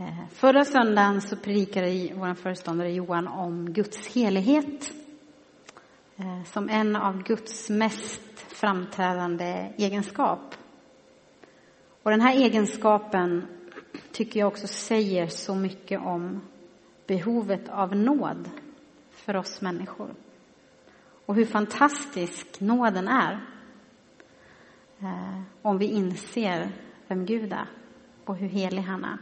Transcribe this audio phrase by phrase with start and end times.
[0.00, 4.92] Eh, förra söndagen så predikade vår föreståndare Johan om Guds helighet
[6.16, 10.54] eh, som en av Guds mest framträdande egenskap.
[12.02, 13.46] Och den här egenskapen
[14.12, 16.40] tycker jag också säger så mycket om
[17.06, 18.50] behovet av nåd
[19.10, 20.14] för oss människor.
[21.26, 23.46] Och hur fantastisk nåden är.
[25.00, 26.72] Eh, om vi inser
[27.08, 27.68] vem Gud är
[28.24, 29.18] och hur helig han är.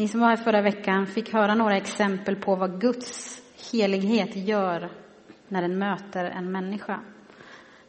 [0.00, 4.90] Ni som var här förra veckan fick höra några exempel på vad Guds helighet gör
[5.48, 7.00] när den möter en människa.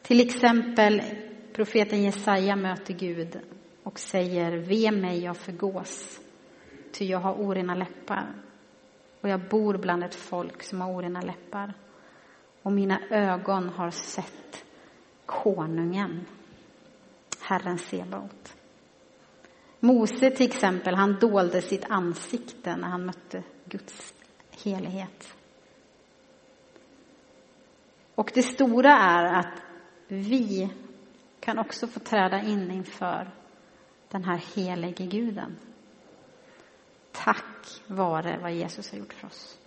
[0.02, 1.02] Till exempel
[1.54, 3.40] profeten Jesaja möter Gud
[3.84, 6.20] och säger Ve mig, jag förgås,
[6.92, 8.34] ty jag har orena läppar
[9.22, 11.74] och jag bor bland ett folk som har orena läppar
[12.62, 14.66] och mina ögon har sett
[15.26, 16.26] konungen,
[17.42, 18.61] Herren Sebaot.
[19.84, 24.14] Mose till exempel, han dolde sitt ansikte när han mötte Guds
[24.64, 25.34] helighet.
[28.16, 29.62] Och det stora är att
[30.08, 30.70] vi
[31.40, 33.32] kan också få träda in inför
[34.10, 35.58] den här helige guden.
[37.12, 39.60] Tack vare vad Jesus har gjort för oss.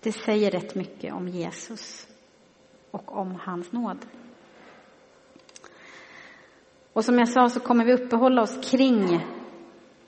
[0.00, 2.08] Det säger rätt mycket om Jesus
[2.90, 4.06] och om hans nåd.
[6.92, 9.20] Och som jag sa så kommer vi uppehålla oss kring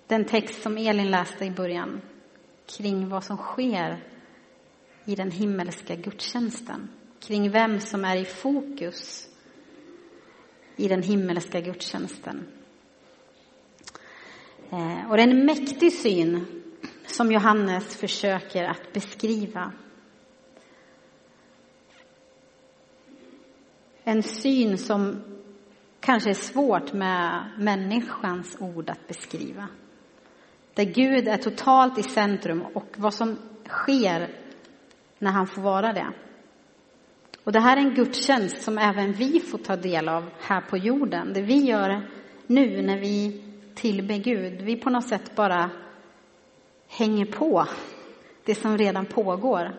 [0.06, 2.00] den text som Elin läste i början.
[2.66, 4.05] Kring vad som sker
[5.05, 6.88] i den himmelska gudstjänsten.
[7.20, 9.28] Kring vem som är i fokus
[10.77, 12.47] i den himmelska gudstjänsten.
[14.70, 16.47] Eh, och det är en mäktig syn
[17.06, 19.72] som Johannes försöker att beskriva.
[24.05, 25.22] En syn som
[26.03, 29.69] kanske är svårt med människans ord att beskriva.
[30.75, 34.28] Där Gud är totalt i centrum och vad som sker
[35.19, 36.12] när han får vara det.
[37.44, 40.76] Och det här är en gudstjänst som även vi får ta del av här på
[40.76, 41.32] jorden.
[41.32, 42.10] Det vi gör
[42.47, 43.44] nu när vi
[43.75, 45.71] tillber Gud, vi på något sätt bara
[46.88, 47.66] hänger på
[48.44, 49.75] det som redan pågår.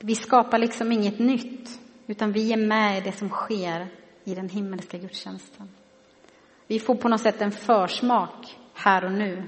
[0.00, 4.48] Vi skapar liksom inget nytt, utan vi är med i det som sker i den
[4.48, 5.68] himmelska gudstjänsten.
[6.66, 9.42] Vi får på något sätt en försmak här och nu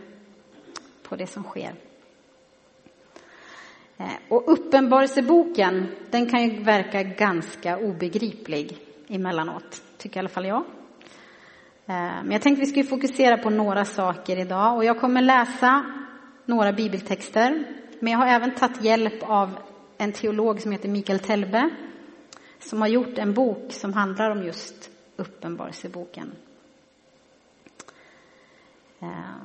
[1.03, 1.75] på det som sker.
[3.97, 8.78] Eh, och Uppenbarelseboken, den kan ju verka ganska obegriplig
[9.09, 10.65] emellanåt, tycker i alla fall jag.
[11.86, 15.84] Eh, men jag tänkte vi skulle fokusera på några saker idag och jag kommer läsa
[16.44, 17.65] några bibeltexter.
[18.00, 19.59] Men jag har även tagit hjälp av
[19.98, 21.70] en teolog som heter Mikael Telbe
[22.59, 26.33] som har gjort en bok som handlar om just Uppenbarelseboken.
[29.00, 29.37] Eh,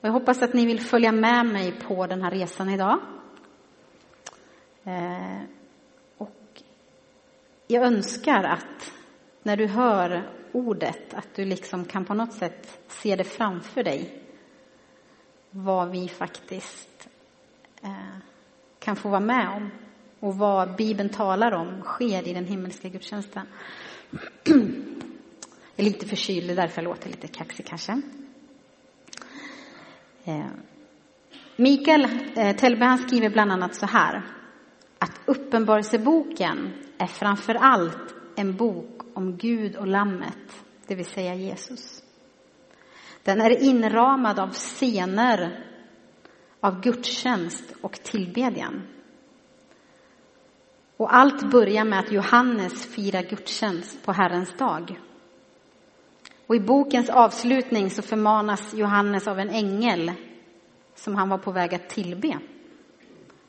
[0.00, 2.98] jag hoppas att ni vill följa med mig på den här resan idag.
[4.84, 5.40] Eh,
[6.18, 6.62] och
[7.66, 8.92] jag önskar att
[9.42, 14.22] när du hör ordet, att du liksom kan på något sätt se det framför dig.
[15.50, 17.08] Vad vi faktiskt
[17.82, 18.18] eh,
[18.78, 19.70] kan få vara med om
[20.20, 23.46] och vad Bibeln talar om sker i den himmelska gudstjänsten.
[25.76, 28.02] Jag är lite förkyld, det är därför jag låter lite kaxig kanske.
[30.24, 30.46] Eh,
[31.56, 34.22] Mikael eh, Tellberg han skriver bland annat så här
[34.98, 42.02] att Uppenbarelseboken är framför allt en bok om Gud och Lammet, det vill säga Jesus.
[43.22, 45.64] Den är inramad av scener
[46.60, 48.82] av gudstjänst och tillbedjan.
[50.98, 55.00] Och allt börjar med att Johannes firar gudstjänst på Herrens dag.
[56.46, 60.12] Och i bokens avslutning så förmanas Johannes av en ängel
[60.94, 62.38] som han var på väg att tillbe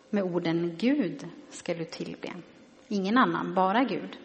[0.10, 2.34] med orden Gud ska du tillbe.
[2.88, 4.18] Ingen annan, bara Gud.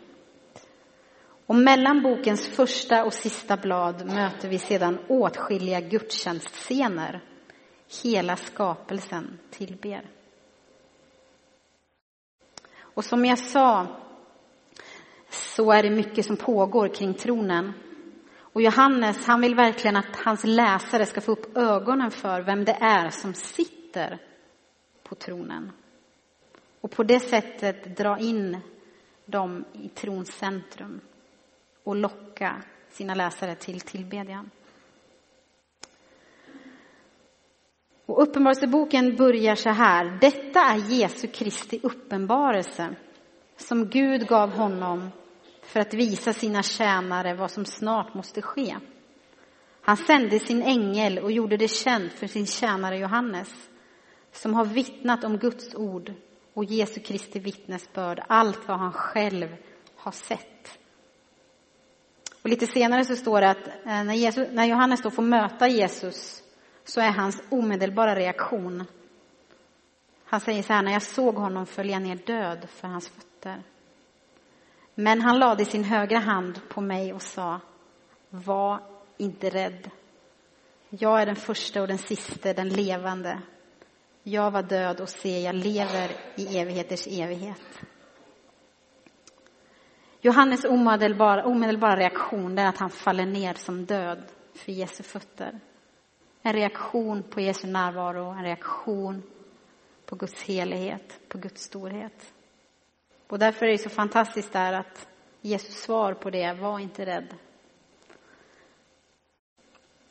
[1.47, 7.21] Och mellan bokens första och sista blad möter vi sedan åtskilliga gudstjänstscener.
[8.03, 10.14] Hela skapelsen tillber.
[12.95, 13.87] Och som jag sa
[15.31, 17.73] så är det mycket som pågår kring tronen.
[18.37, 22.77] Och Johannes, han vill verkligen att hans läsare ska få upp ögonen för vem det
[22.81, 24.19] är som sitter
[25.03, 25.73] på tronen.
[26.81, 28.59] Och på det sättet dra in
[29.25, 31.01] dem i trons centrum
[31.85, 34.51] och locka sina läsare till tillbedjan.
[38.07, 40.19] Och Uppenbarelseboken börjar så här.
[40.21, 42.95] Detta är Jesu Kristi uppenbarelse
[43.57, 45.11] som Gud gav honom
[45.63, 48.77] för att visa sina tjänare vad som snart måste ske.
[49.81, 53.69] Han sände sin ängel och gjorde det känt för sin tjänare Johannes
[54.33, 56.13] som har vittnat om Guds ord
[56.55, 59.57] och Jesu Kristi vittnesbörd, allt vad han själv
[59.97, 60.79] har sett.
[62.43, 65.69] Och lite senare så står det att eh, när, Jesus, när Johannes då får möta
[65.69, 66.44] Jesus
[66.85, 68.85] så är hans omedelbara reaktion.
[70.25, 73.63] Han säger så här, när jag såg honom föll jag ner död för hans fötter.
[74.95, 77.61] Men han lade sin högra hand på mig och sa,
[78.31, 78.81] var
[79.17, 79.91] inte rädd.
[80.89, 83.41] Jag är den första och den siste, den levande.
[84.23, 87.81] Jag var död och se, jag lever i evigheters evighet.
[90.21, 94.23] Johannes omedelbara, omedelbara reaktion är att han faller ner som död
[94.55, 95.61] för Jesu fötter.
[96.47, 99.23] En reaktion på Jesu närvaro, en reaktion
[100.07, 102.33] på Guds helighet, på Guds storhet.
[103.27, 105.09] Och därför är det så fantastiskt där att
[105.41, 107.35] Jesus svar på det, var inte rädd.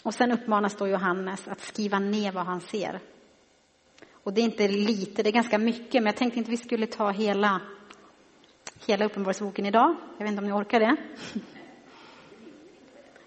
[0.03, 2.99] Och sen uppmanas då Johannes att skriva ner vad han ser.
[4.11, 6.87] Och det är inte lite, det är ganska mycket, men jag tänkte inte vi skulle
[6.87, 7.61] ta hela,
[8.85, 9.95] hela Uppenbarelseboken idag.
[10.17, 10.95] Jag vet inte om ni orkar det?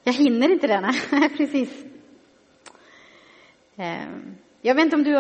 [0.02, 1.95] Jag hinner inte det, nej, precis.
[3.76, 5.14] Ehm, jag vet inte om du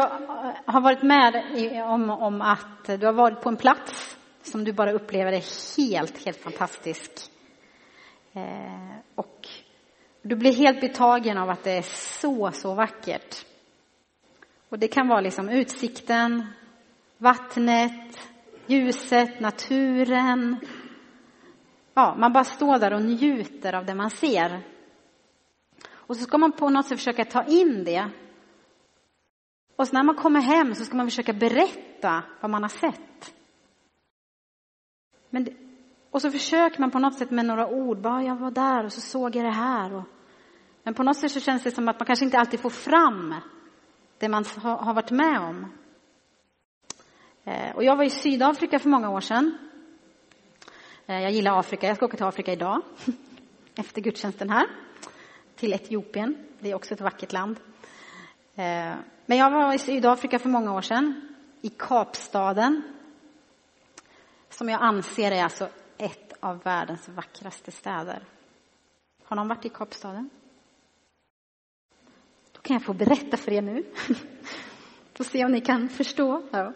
[0.66, 1.44] har varit med
[1.84, 6.24] om, om att du har varit på en plats som du bara upplever är helt,
[6.24, 7.10] helt fantastisk.
[8.32, 9.48] Ehm, och
[10.22, 11.82] du blir helt betagen av att det är
[12.20, 13.46] så, så vackert.
[14.68, 16.46] Och det kan vara liksom utsikten,
[17.18, 18.20] vattnet,
[18.66, 20.56] ljuset, naturen.
[21.94, 24.60] Ja, man bara står där och njuter av det man ser.
[25.88, 28.10] Och så ska man på något sätt försöka ta in det.
[29.76, 33.34] Och så när man kommer hem så ska man försöka berätta vad man har sett.
[35.30, 35.52] Men det,
[36.10, 38.92] och så försöker man på något sätt med några ord, bara jag var där och
[38.92, 39.94] så såg jag det här.
[39.94, 40.04] Och,
[40.82, 43.34] men på något sätt så känns det som att man kanske inte alltid får fram
[44.18, 45.72] det man har varit med om.
[47.44, 49.58] Eh, och jag var i Sydafrika för många år sedan.
[51.06, 52.82] Eh, jag gillar Afrika, jag ska åka till Afrika idag,
[53.76, 54.66] efter gudstjänsten här,
[55.56, 56.36] till Etiopien.
[56.60, 57.60] Det är också ett vackert land.
[58.54, 58.94] Eh,
[59.26, 61.28] men jag var i Sydafrika för många år sedan,
[61.62, 62.82] i Kapstaden,
[64.48, 65.68] som jag anser är alltså
[65.98, 68.22] ett av världens vackraste städer.
[69.24, 70.30] Har någon varit i Kapstaden?
[72.52, 73.84] Då kan jag få berätta för er nu.
[75.14, 76.42] Får se om ni kan förstå.
[76.50, 76.72] Ja.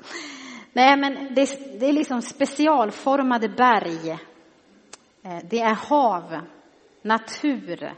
[0.72, 4.10] Nej, men det, det är liksom specialformade berg.
[5.22, 6.40] Eh, det är hav,
[7.02, 7.94] natur,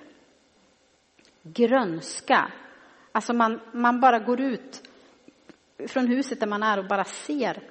[1.43, 2.53] grönska.
[3.13, 4.89] Alltså man, man bara går ut
[5.89, 7.63] från huset där man är och bara ser.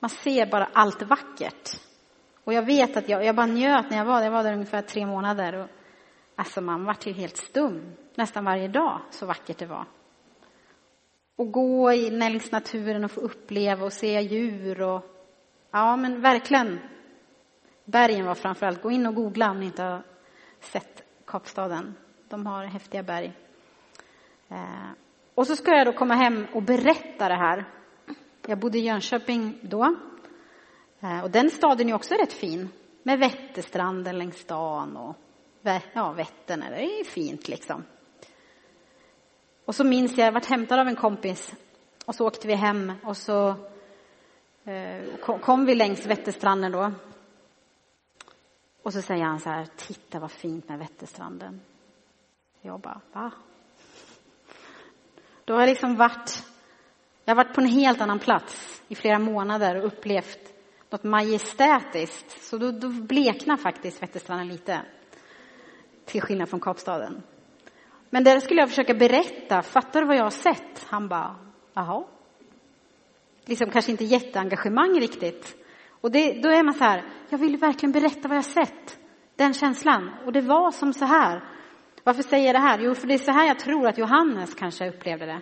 [0.00, 1.80] Man ser bara allt vackert.
[2.44, 4.24] Och jag vet att jag, jag bara njöt när jag var där.
[4.24, 5.54] Jag var där ungefär tre månader.
[5.54, 5.68] Och,
[6.36, 9.86] alltså man vart ju helt stum nästan varje dag, så vackert det var.
[11.36, 15.04] Och gå längs naturen och få uppleva och se djur och
[15.70, 16.78] ja, men verkligen.
[17.84, 18.82] Bergen var framför allt.
[18.82, 20.02] Gå in och googla om ni inte har
[20.60, 21.94] sett Kapstaden.
[22.28, 23.32] De har häftiga berg.
[24.48, 24.90] Eh,
[25.34, 27.64] och så ska jag då komma hem och berätta det här.
[28.46, 29.96] Jag bodde i Jönköping då.
[31.00, 32.68] Eh, och den staden är också rätt fin.
[33.02, 35.16] Med Vätterstranden längs stan och
[35.92, 36.60] ja, Vättern.
[36.60, 37.84] Det är fint liksom.
[39.64, 41.54] Och så minns jag, jag varit hämtad av en kompis
[42.04, 43.48] och så åkte vi hem och så
[44.64, 46.92] eh, kom vi längs Vätterstranden då.
[48.82, 51.60] Och så säger han så här, titta vad fint med Vätterstranden.
[52.60, 53.30] Jag bara, va?
[55.48, 56.46] Då har jag liksom varit,
[57.24, 60.38] jag har varit på en helt annan plats i flera månader och upplevt
[60.90, 62.42] något majestätiskt.
[62.42, 64.82] Så då, då bleknar faktiskt Vätterstranden lite.
[66.04, 67.22] Till skillnad från Kapstaden.
[68.10, 69.62] Men det skulle jag försöka berätta.
[69.62, 70.86] Fattar du vad jag har sett?
[70.88, 71.36] Han bara,
[71.74, 72.04] jaha.
[73.44, 75.56] Liksom kanske inte jätteengagemang riktigt.
[76.00, 78.98] Och det, då är man så här, jag vill verkligen berätta vad jag har sett.
[79.36, 80.10] Den känslan.
[80.26, 81.57] Och det var som så här.
[82.08, 82.78] Varför säger jag det här?
[82.78, 85.40] Jo, för det är så här jag tror att Johannes kanske upplevde det.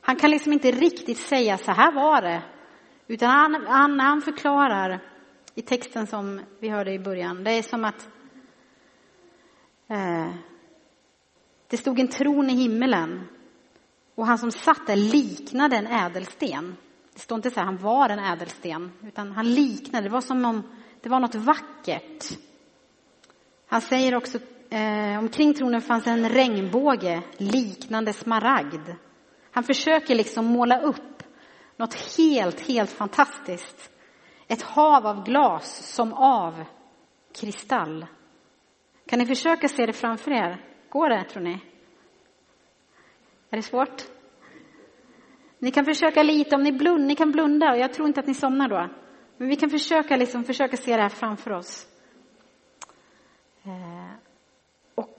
[0.00, 2.42] Han kan liksom inte riktigt säga så här var det.
[3.06, 5.00] Utan han, han, han förklarar
[5.54, 7.44] i texten som vi hörde i början.
[7.44, 8.08] Det är som att
[9.88, 10.34] eh,
[11.66, 13.28] det stod en tron i himmelen
[14.14, 16.76] och han som satt där liknade en ädelsten.
[17.14, 20.44] Det står inte så här, han var en ädelsten, utan han liknade, det var som
[20.44, 20.62] om
[21.00, 22.24] det var något vackert.
[23.66, 24.38] Han säger också,
[24.70, 28.90] eh, omkring tronen fanns en regnbåge liknande smaragd.
[29.50, 31.22] Han försöker liksom måla upp
[31.76, 33.90] något helt, helt fantastiskt.
[34.48, 36.64] Ett hav av glas som av
[37.40, 38.06] kristall.
[39.06, 40.64] Kan ni försöka se det framför er?
[40.88, 41.60] Går det, tror ni?
[43.50, 44.02] Är det svårt?
[45.58, 48.26] Ni kan försöka lite, om ni blundar, ni kan blunda, och jag tror inte att
[48.26, 48.88] ni somnar då.
[49.36, 51.86] Men vi kan försöka, liksom, försöka se det här framför oss.
[53.64, 54.25] Eh,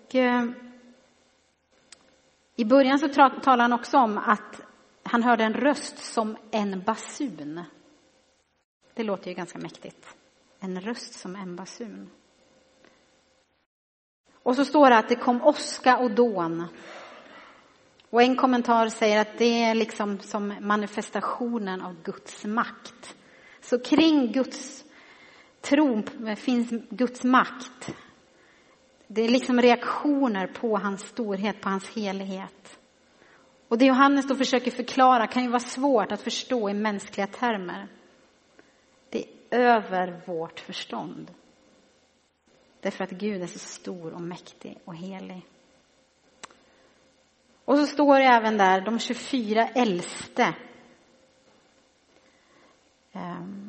[0.07, 0.45] och eh,
[2.55, 4.61] i början så talar han också om att
[5.03, 7.63] han hörde en röst som en basun.
[8.93, 10.15] Det låter ju ganska mäktigt.
[10.59, 12.09] En röst som en basun.
[14.33, 16.67] Och så står det att det kom åska och dån.
[18.09, 23.15] Och en kommentar säger att det är liksom som manifestationen av Guds makt.
[23.61, 24.83] Så kring Guds
[25.61, 27.93] tron finns Guds makt.
[29.07, 32.79] Det är liksom reaktioner på hans storhet, på hans helighet.
[33.67, 37.87] Och det Johannes då försöker förklara kan ju vara svårt att förstå i mänskliga termer.
[39.09, 41.31] Det är över vårt förstånd.
[42.81, 45.45] Därför att Gud är så stor och mäktig och helig.
[47.65, 50.55] Och så står det även där de 24 äldste.
[53.13, 53.66] Ehm,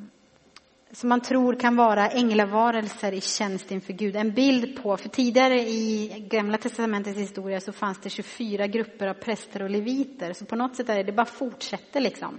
[0.98, 4.16] som man tror kan vara änglavarelser i tjänst inför Gud.
[4.16, 9.14] En bild på, för tidigare i Gamla testamentets historia så fanns det 24 grupper av
[9.14, 10.32] präster och leviter.
[10.32, 12.38] Så på något sätt är det, det bara fortsätter liksom.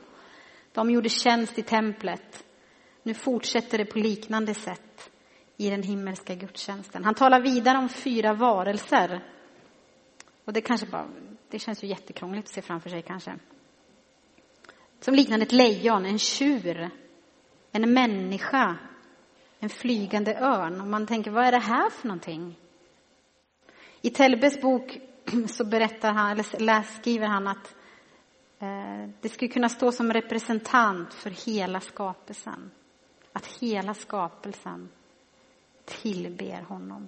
[0.74, 2.44] De gjorde tjänst i templet.
[3.04, 5.12] Nu fortsätter det på liknande sätt
[5.58, 7.04] i den himmelska gudstjänsten.
[7.04, 9.24] Han talar vidare om fyra varelser.
[10.46, 11.10] Och det kanske bara,
[11.50, 13.36] det känns ju jättekrångligt att se framför sig kanske.
[15.00, 16.90] Som liknande ett lejon, en tjur,
[17.72, 18.78] en människa,
[19.60, 20.82] en flygande örn.
[20.82, 22.60] Och man tänker, vad är det här för någonting?
[24.02, 25.00] I Telbes bok
[25.48, 27.76] så berättar han, eller läs, skriver han att
[28.60, 32.72] eh, det skulle kunna stå som representant för hela skapelsen.
[33.34, 34.90] Att hela skapelsen
[35.86, 37.08] tillber honom.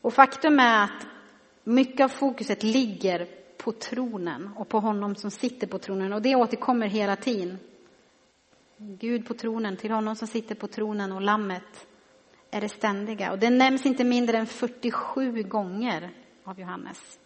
[0.00, 1.06] Och faktum är att
[1.64, 6.36] mycket av fokuset ligger på tronen och på honom som sitter på tronen och det
[6.36, 7.58] återkommer hela tiden.
[8.84, 11.86] Gud på tronen, till honom som sitter på tronen och lammet
[12.50, 13.32] är det ständiga.
[13.32, 16.10] Och det nämns inte mindre än 47 gånger
[16.44, 17.18] av Johannes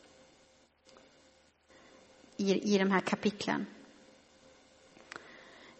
[2.36, 3.66] i, i de här kapitlen.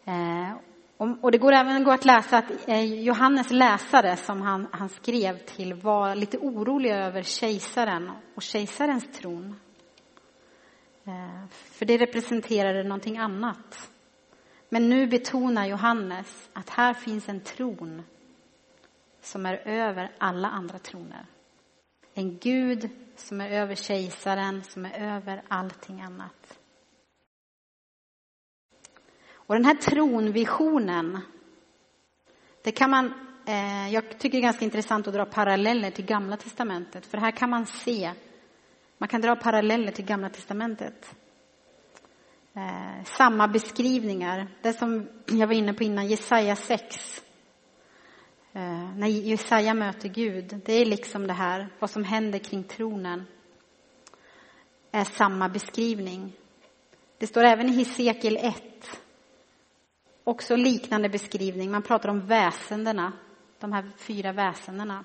[0.04, 0.52] Eh,
[0.98, 5.74] och det går även att läsa att eh, Johannes läsare som han, han skrev till
[5.74, 9.60] var lite orolig över kejsaren och kejsarens tron.
[11.04, 13.90] Eh, för det representerade någonting annat.
[14.68, 18.02] Men nu betonar Johannes att här finns en tron
[19.20, 21.26] som är över alla andra troner.
[22.14, 26.58] En Gud som är över kejsaren, som är över allting annat.
[29.32, 31.20] Och den här tronvisionen,
[32.62, 33.14] det kan man,
[33.46, 37.30] eh, jag tycker det är ganska intressant att dra paralleller till Gamla Testamentet, för här
[37.30, 38.12] kan man se,
[38.98, 41.16] man kan dra paralleller till Gamla Testamentet.
[42.56, 47.22] Eh, samma beskrivningar, det som jag var inne på innan, Jesaja 6.
[48.52, 53.26] Eh, när Jesaja möter Gud, det är liksom det här, vad som händer kring tronen
[54.90, 56.32] är samma beskrivning.
[57.18, 59.00] Det står även i Hesekiel 1
[60.24, 61.70] Också liknande beskrivning.
[61.70, 63.12] Man pratar om väsendena,
[63.60, 65.04] de här fyra väsendena.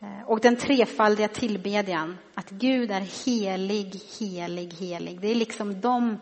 [0.00, 5.20] Eh, och den trefaldiga tillbedjan, att Gud är helig, helig, helig.
[5.20, 6.18] Det är liksom de,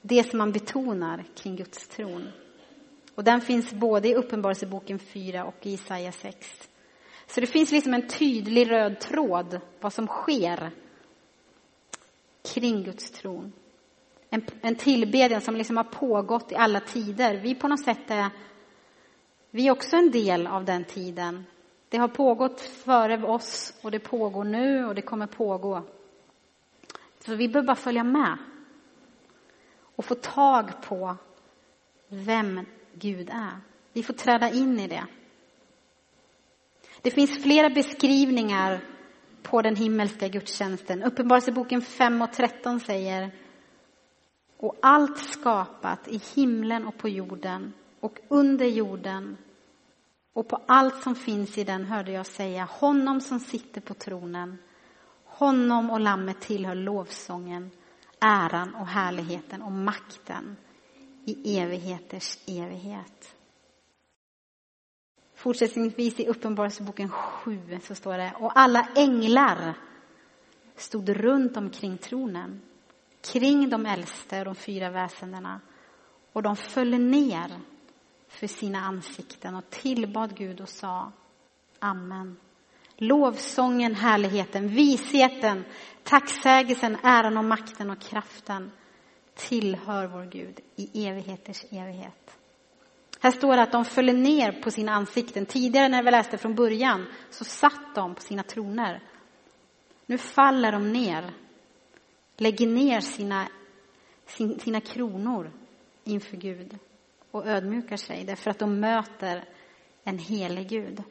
[0.00, 2.28] det som man betonar kring Guds tron.
[3.14, 6.68] Och den finns både i Uppenbarelseboken 4 och i Jesaja 6.
[7.26, 10.70] Så det finns liksom en tydlig röd tråd vad som sker
[12.42, 13.52] kring Guds tron
[14.30, 17.34] en, en tillbedjan som liksom har pågått i alla tider.
[17.34, 18.30] Vi på något sätt är,
[19.50, 21.46] vi är också en del av den tiden.
[21.90, 25.82] Det har pågått före oss och det pågår nu och det kommer pågå.
[27.18, 28.38] Så vi behöver bara följa med
[29.96, 31.16] och få tag på
[32.08, 33.60] vem Gud är.
[33.92, 35.06] Vi får träda in i det.
[37.02, 38.80] Det finns flera beskrivningar
[39.42, 41.02] på den himmelska gudstjänsten.
[41.02, 43.30] Uppenbarelseboken 5 och 13 säger
[44.56, 49.36] och allt skapat i himlen och på jorden och under jorden
[50.32, 54.58] och på allt som finns i den hörde jag säga honom som sitter på tronen
[55.40, 57.70] honom och lammet tillhör lovsången
[58.20, 60.56] äran och härligheten och makten
[61.24, 63.34] i evigheters evighet.
[65.34, 69.74] Fortsättningsvis i Uppenbarelseboken 7 så står det och alla änglar
[70.76, 72.60] stod runt omkring tronen
[73.32, 75.60] kring de äldste och de fyra väsendena
[76.32, 77.60] och de föll ner
[78.30, 81.12] för sina ansikten och tillbad Gud och sa
[81.78, 82.36] Amen.
[82.96, 85.64] Lovsången, härligheten, visheten,
[86.02, 88.70] tacksägelsen, äran och makten och kraften
[89.34, 92.38] tillhör vår Gud i evigheters evighet.
[93.20, 95.46] Här står det att de föll ner på sina ansikten.
[95.46, 99.02] Tidigare när vi läste från början så satt de på sina troner.
[100.06, 101.30] Nu faller de ner,
[102.36, 103.48] lägger ner sina,
[104.58, 105.52] sina kronor
[106.04, 106.78] inför Gud
[107.30, 109.44] och ödmjukar sig därför att de möter
[110.04, 111.02] en helig Gud.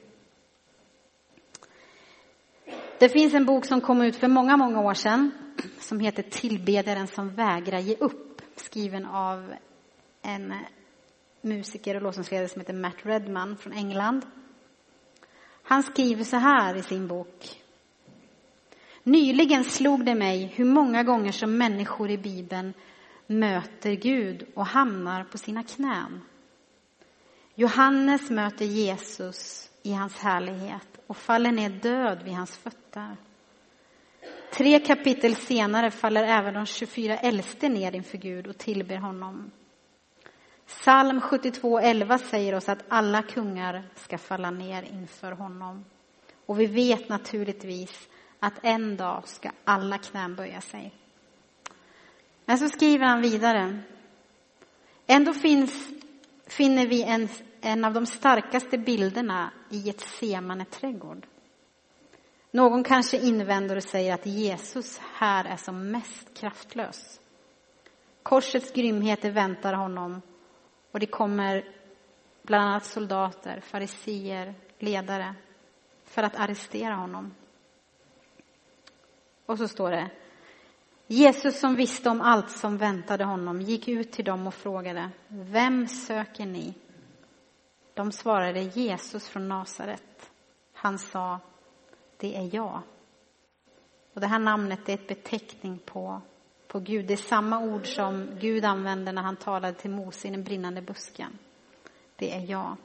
[2.99, 5.31] Det finns en bok som kom ut för många, många år sedan
[5.79, 9.53] som heter Tillbedjaren som vägrar ge upp, skriven av
[10.21, 10.53] en
[11.41, 14.25] musiker och låtsasledare som heter Matt Redman från England.
[15.63, 17.61] Han skriver så här i sin bok.
[19.03, 22.73] Nyligen slog det mig hur många gånger som människor i Bibeln
[23.29, 26.21] möter Gud och hamnar på sina knän.
[27.55, 33.17] Johannes möter Jesus i hans härlighet och faller ner död vid hans fötter.
[34.53, 39.51] Tre kapitel senare faller även de 24 äldste ner inför Gud och tillber honom.
[40.65, 45.85] Psalm 72.11 säger oss att alla kungar ska falla ner inför honom.
[46.45, 48.09] Och vi vet naturligtvis
[48.39, 50.93] att en dag ska alla knän böja sig.
[52.49, 53.79] Men så skriver han vidare.
[55.07, 55.89] Ändå finns,
[56.47, 57.27] finner vi en,
[57.61, 61.27] en av de starkaste bilderna i ett semane trädgård.
[62.51, 67.19] Någon kanske invänder och säger att Jesus här är som mest kraftlös.
[68.23, 70.21] Korsets grymheter väntar honom
[70.91, 71.65] och det kommer
[72.41, 75.35] bland annat soldater, fariseer, ledare
[76.03, 77.33] för att arrestera honom.
[79.45, 80.09] Och så står det
[81.11, 85.87] Jesus som visste om allt som väntade honom gick ut till dem och frågade Vem
[85.87, 86.73] söker ni?
[87.93, 90.31] De svarade Jesus från Nasaret.
[90.73, 91.39] Han sa
[92.17, 92.81] Det är jag.
[94.13, 96.21] Och det här namnet är ett beteckning på,
[96.67, 97.07] på Gud.
[97.07, 100.81] Det är samma ord som Gud använde när han talade till Mose i den brinnande
[100.81, 101.37] busken.
[102.15, 102.75] Det är jag.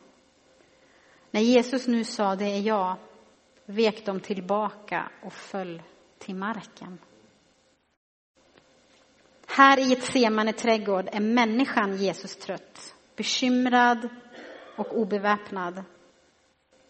[1.30, 2.96] När Jesus nu sa det är jag
[3.64, 5.82] vek de tillbaka och föll
[6.18, 6.98] till marken.
[9.56, 14.08] Här i ett semane trädgård är människan Jesus trött, bekymrad
[14.76, 15.82] och obeväpnad.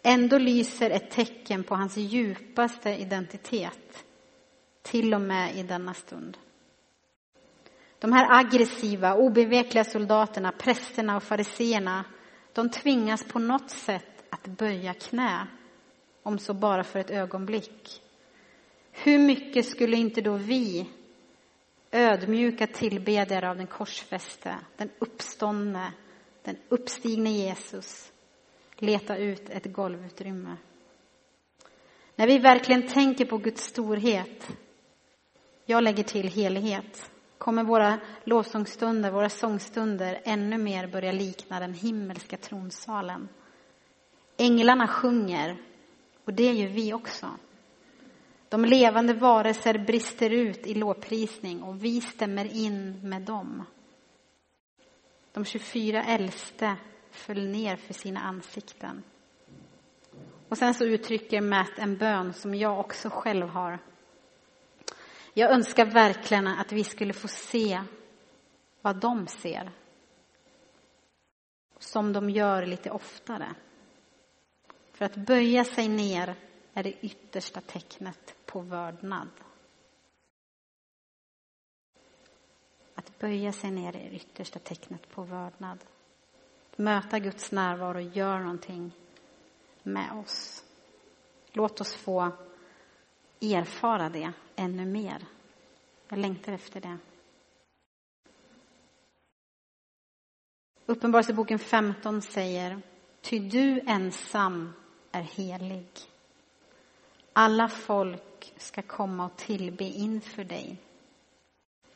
[0.02, 4.04] Ändå lyser ett tecken på hans djupaste identitet,
[4.82, 6.36] till och med i denna stund.
[7.98, 12.04] De här aggressiva, obevekliga soldaterna, prästerna och fariseerna,
[12.52, 15.46] de tvingas på något sätt att böja knä,
[16.22, 18.02] om så bara för ett ögonblick.
[18.92, 20.86] Hur mycket skulle inte då vi
[21.94, 25.92] ödmjuka tillbedjare av den korsfäste, den uppståndne,
[26.42, 28.12] den uppstigne Jesus
[28.78, 30.56] leta ut ett golvutrymme.
[32.16, 34.56] När vi verkligen tänker på Guds storhet,
[35.66, 42.36] jag lägger till helighet, kommer våra lovsångsstunder, våra sångstunder ännu mer börja likna den himmelska
[42.36, 43.28] tronsalen.
[44.36, 45.56] Änglarna sjunger,
[46.24, 47.30] och det gör vi också.
[48.54, 53.64] De levande varelser brister ut i lovprisning och vi stämmer in med dem.
[55.32, 56.76] De 24 äldste
[57.10, 59.02] föll ner för sina ansikten.
[60.48, 63.78] Och sen så uttrycker Matt en bön som jag också själv har.
[65.32, 67.82] Jag önskar verkligen att vi skulle få se
[68.80, 69.70] vad de ser.
[71.78, 73.54] Som de gör lite oftare.
[74.92, 76.34] För att böja sig ner
[76.74, 79.28] är det yttersta tecknet på vördnad.
[82.94, 85.78] Att böja sig ner är det yttersta tecknet på vördnad.
[86.70, 88.92] Att möta Guds närvaro gör någonting
[89.82, 90.64] med oss.
[91.52, 92.32] Låt oss få
[93.40, 95.26] erfara det ännu mer.
[96.08, 96.98] Jag längtar efter det.
[100.86, 102.82] Uppenbarelseboken 15 säger
[103.20, 104.72] Ty du ensam
[105.12, 106.13] är helig.
[107.36, 110.76] Alla folk ska komma och tillbe inför dig.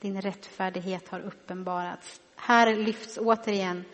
[0.01, 2.21] Din rättfärdighet har uppenbarats.
[2.37, 3.85] Här lyfts återigen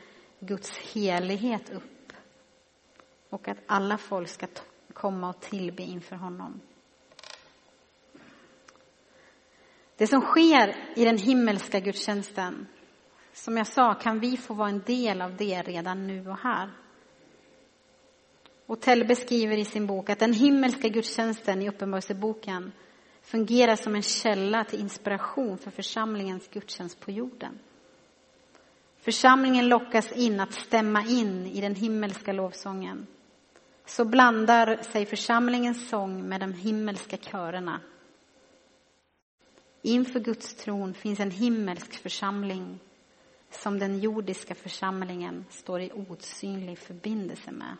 [0.40, 2.12] Guds helighet upp
[3.30, 4.46] och att alla folk ska
[4.92, 6.61] komma och tillbe inför honom.
[9.96, 12.66] Det som sker i den himmelska gudstjänsten,
[13.33, 16.70] som jag sa, kan vi få vara en del av det redan nu och här.
[18.66, 22.72] Och Tell beskriver i sin bok att den himmelska gudstjänsten i Uppenbarelseboken
[23.22, 27.59] fungerar som en källa till inspiration för församlingens gudstjänst på jorden.
[28.96, 33.07] Församlingen lockas in att stämma in i den himmelska lovsången.
[33.87, 37.81] så blandar sig församlingens sång med de himmelska körerna.
[39.83, 42.79] Inför Guds tron finns en himmelsk församling
[43.50, 47.77] som den jordiska församlingen står i osynlig förbindelse med.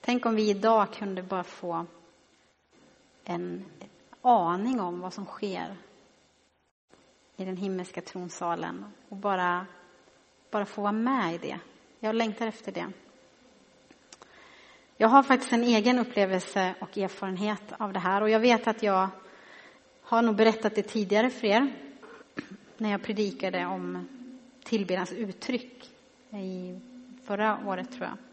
[0.00, 1.86] Tänk om vi idag kunde bara få
[3.24, 3.64] en
[4.22, 5.76] aning om vad som sker
[7.36, 9.66] i den himmelska tronsalen och bara,
[10.50, 11.60] bara få vara med i det.
[12.00, 12.86] Jag längtar efter det.
[14.96, 18.82] Jag har faktiskt en egen upplevelse och erfarenhet av det här och jag vet att
[18.82, 19.08] jag
[20.02, 21.72] har nog berättat det tidigare för er
[22.76, 24.08] när jag predikade om
[24.64, 25.90] tillbedjans uttryck
[26.30, 26.80] i
[27.24, 28.29] förra året tror jag.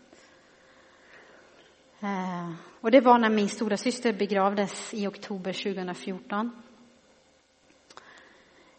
[2.08, 6.52] Eh, och det var när min stora syster begravdes i oktober 2014.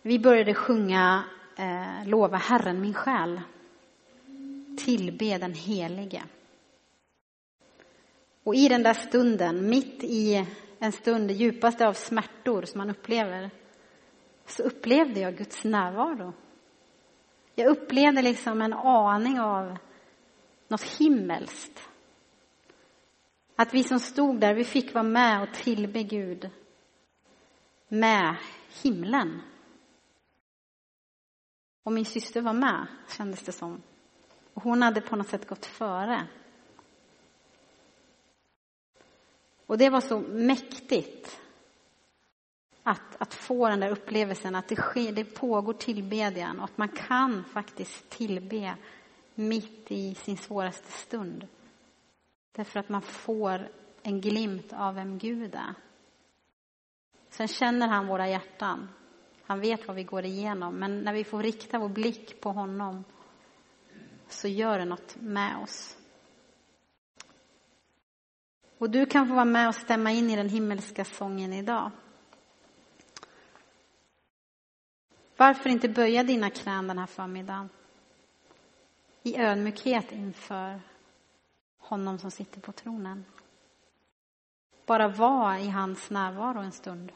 [0.02, 1.24] Vi började sjunga
[1.56, 3.40] eh, Lova Herren min själ.
[4.78, 6.22] Tillbe den helige.
[8.44, 10.46] Och i den där stunden, mitt i
[10.78, 13.50] en stund, det djupaste av smärtor som man upplever,
[14.46, 16.32] så upplevde jag Guds närvaro.
[17.54, 19.78] Jag upplevde liksom en aning av
[20.68, 21.87] något himmelskt.
[23.60, 26.50] Att vi som stod där, vi fick vara med och tillbe Gud
[27.88, 28.36] med
[28.82, 29.40] himlen.
[31.82, 33.82] Och min syster var med, kändes det som.
[34.54, 36.26] Och hon hade på något sätt gått före.
[39.66, 41.40] Och det var så mäktigt
[42.82, 46.88] att, att få den där upplevelsen att det, sker, det pågår tillbedjan och att man
[46.88, 48.74] kan faktiskt tillbe
[49.34, 51.46] mitt i sin svåraste stund.
[52.52, 53.68] Därför att man får
[54.02, 55.74] en glimt av vem Gud är.
[57.28, 58.88] Sen känner han våra hjärtan.
[59.42, 60.74] Han vet vad vi går igenom.
[60.74, 63.04] Men när vi får rikta vår blick på honom
[64.28, 65.98] så gör det något med oss.
[68.78, 71.90] Och du kan få vara med och stämma in i den himmelska sången idag.
[75.36, 77.68] Varför inte böja dina knän den här förmiddagen?
[79.22, 80.80] I ödmjukhet inför
[81.88, 83.24] honom som sitter på tronen.
[84.86, 87.12] Bara vara i hans närvaro en stund.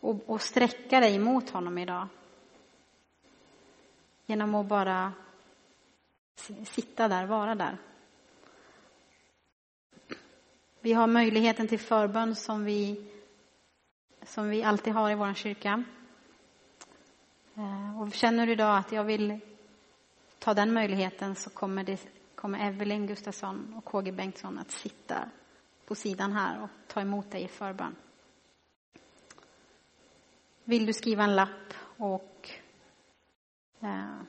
[0.00, 2.08] Och, och sträcka dig mot honom idag.
[4.26, 5.12] Genom att bara
[6.64, 7.78] sitta där, vara där.
[10.80, 13.10] Vi har möjligheten till förbön som vi,
[14.22, 15.84] som vi alltid har i vår kyrka.
[17.56, 19.40] Eh, och känner du idag att jag vill
[20.38, 25.28] ta den möjligheten så kommer, det, kommer Evelyn Gustafsson och KG Bengtsson att sitta
[25.86, 27.96] på sidan här och ta emot dig i förbön.
[30.64, 32.50] Vill du skriva en lapp och
[33.80, 34.20] eh,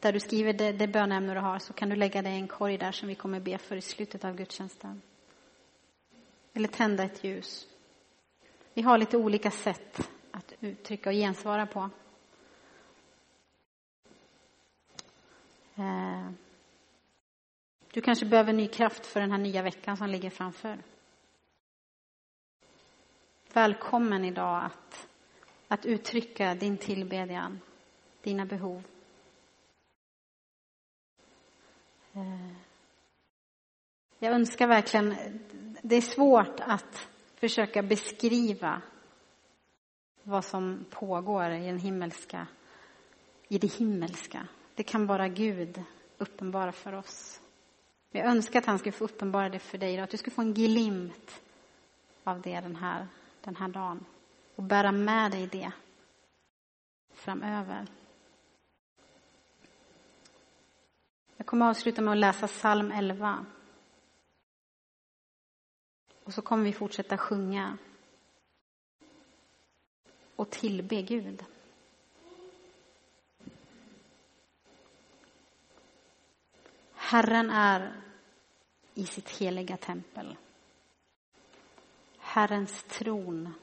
[0.00, 2.48] där du skriver det, det bönämne du har så kan du lägga det i en
[2.48, 5.02] korg där som vi kommer be för i slutet av gudstjänsten.
[6.52, 7.66] Eller tända ett ljus.
[8.74, 10.10] Vi har lite olika sätt
[10.64, 11.90] uttrycka och gensvara på.
[15.76, 16.30] Eh,
[17.92, 20.78] du kanske behöver ny kraft för den här nya veckan som ligger framför.
[23.52, 25.08] Välkommen idag att,
[25.68, 27.60] att uttrycka din tillbedjan,
[28.22, 28.82] dina behov.
[32.12, 32.56] Eh,
[34.18, 35.14] jag önskar verkligen,
[35.82, 38.82] det är svårt att försöka beskriva
[40.24, 42.46] vad som pågår i den himmelska,
[43.48, 44.48] i det himmelska.
[44.74, 45.82] Det kan bara Gud
[46.18, 47.40] uppenbara för oss.
[48.10, 50.54] Jag önskar att han skulle få uppenbara det för dig, att du skulle få en
[50.54, 51.42] glimt
[52.24, 53.08] av det den här,
[53.40, 54.04] den här dagen
[54.54, 55.72] och bära med dig det
[57.12, 57.86] framöver.
[61.36, 63.46] Jag kommer att avsluta med att läsa psalm 11.
[66.24, 67.78] Och så kommer vi fortsätta sjunga
[70.36, 71.44] och tillbe Gud.
[76.94, 77.92] Herren är
[78.94, 80.36] i sitt heliga tempel.
[82.18, 83.54] Herrens tron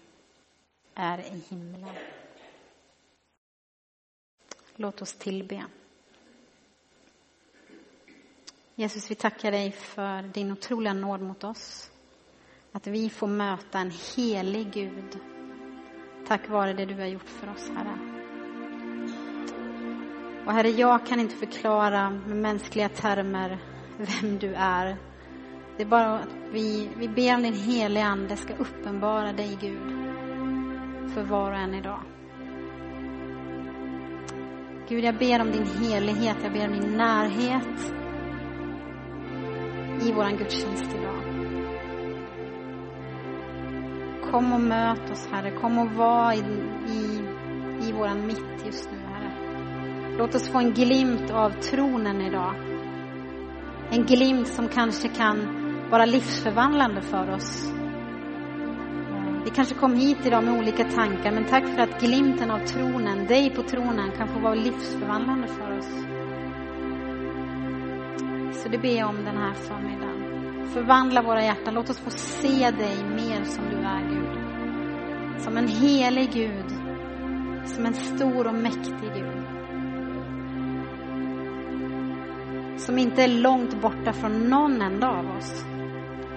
[0.93, 1.95] är i himlen.
[4.75, 5.65] Låt oss tillbe.
[8.75, 11.91] Jesus, vi tackar dig för din otroliga nåd mot oss.
[12.71, 15.19] Att vi får möta en helig Gud
[16.31, 17.97] tack vare det du har gjort för oss, Herre.
[20.45, 23.59] Och Herre, jag kan inte förklara med mänskliga termer
[23.97, 24.97] vem du är.
[25.77, 29.89] Det är bara att vi, vi ber om din heliga Ande ska uppenbara dig, Gud,
[31.13, 32.01] för var och en idag.
[34.89, 37.93] Gud, jag ber om din helighet, jag ber om din närhet
[40.01, 41.20] i våran gudstjänst idag.
[44.31, 45.51] Kom och möt oss, Herre.
[45.51, 46.43] Kom och var i,
[46.91, 47.21] i,
[47.87, 49.31] i våran mitt just nu, Herre.
[50.17, 52.53] Låt oss få en glimt av tronen idag.
[53.89, 55.47] En glimt som kanske kan
[55.89, 57.71] vara livsförvandlande för oss.
[59.43, 63.27] Vi kanske kom hit idag med olika tankar, men tack för att glimten av tronen,
[63.27, 65.89] dig på tronen, kan få vara livsförvandlande för oss.
[68.63, 70.20] Så det ber jag om den här förmiddagen.
[70.73, 75.41] Förvandla våra hjärtan, låt oss få se dig mer som du är, Gud.
[75.41, 76.71] Som en helig Gud,
[77.65, 79.43] som en stor och mäktig Gud.
[82.79, 85.65] Som inte är långt borta från någon enda av oss,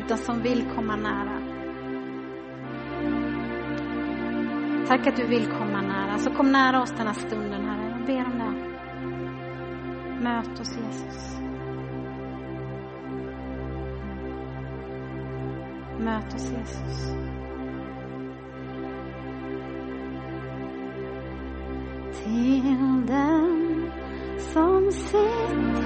[0.05, 1.41] utan som vill komma nära.
[4.87, 6.19] Tack att du vill komma nära.
[6.19, 7.91] Så kom nära oss den här stunden, Herre.
[7.91, 8.55] Jag ber om det.
[10.25, 11.34] Möt oss, Jesus.
[16.05, 17.15] Jesus.
[22.25, 23.91] Till den
[24.39, 25.84] som sitter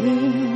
[0.00, 0.49] through.